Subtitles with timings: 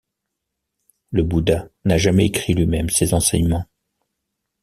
[1.11, 3.65] Le Bouddha n'a jamais écrit lui-même ses enseignements.